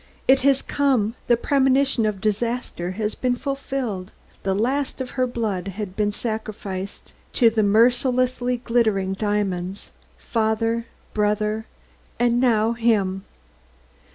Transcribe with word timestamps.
It 0.27 0.39
had 0.41 0.67
come; 0.67 1.13
the 1.27 1.37
premonition 1.37 2.07
of 2.07 2.21
disaster 2.21 2.93
had 2.93 3.15
been 3.21 3.35
fulfilled; 3.35 4.09
the 4.41 4.55
last 4.55 4.99
of 4.99 5.11
her 5.11 5.27
blood 5.27 5.67
had 5.67 5.95
been 5.95 6.11
sacrificed 6.11 7.13
to 7.33 7.51
the 7.51 7.61
mercilessly 7.61 8.57
glittering 8.57 9.13
diamonds 9.13 9.91
father, 10.17 10.87
brother 11.13 11.67
and 12.19 12.41
now 12.41 12.71
him! 12.71 13.25